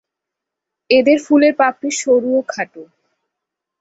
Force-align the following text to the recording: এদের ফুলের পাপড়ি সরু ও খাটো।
এদের 0.89 1.17
ফুলের 1.25 1.53
পাপড়ি 1.59 1.89
সরু 2.01 2.29
ও 2.37 2.41
খাটো। 2.47 2.83